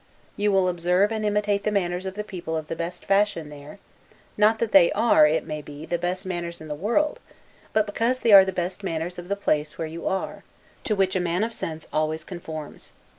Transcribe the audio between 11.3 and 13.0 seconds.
of sense always conforms.